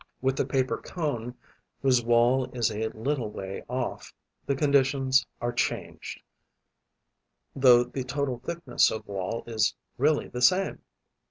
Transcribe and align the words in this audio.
With 0.19 0.35
the 0.35 0.47
paper 0.47 0.77
cone, 0.79 1.35
whose 1.83 2.03
wall 2.03 2.45
is 2.57 2.71
a 2.71 2.87
little 2.87 3.29
way 3.29 3.63
off, 3.69 4.15
the 4.47 4.55
conditions 4.55 5.27
are 5.39 5.51
changed, 5.53 6.23
though 7.55 7.83
the 7.83 8.03
total 8.03 8.39
thickness 8.39 8.89
of 8.89 9.05
wall 9.07 9.43
is 9.45 9.75
really 9.99 10.27
the 10.27 10.41
same. 10.41 10.81